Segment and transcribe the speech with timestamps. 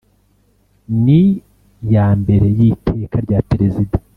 [1.03, 3.97] n’iya mbere y’iteka rya perezida